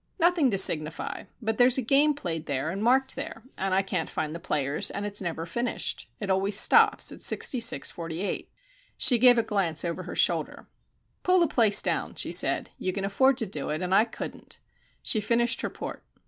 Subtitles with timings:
[0.19, 1.25] "Nothing to signify.
[1.43, 4.89] But there's a game played there and marked there and I can't find the players,
[4.89, 6.09] and it's never finished.
[6.19, 8.49] It stops always at sixty six forty eight."
[8.97, 10.65] She gave a glance over her shoulder.
[11.21, 12.71] "Pull the place down," she said.
[12.79, 14.57] "You can afford to do it, and I couldn't."
[15.03, 16.01] She finished her port.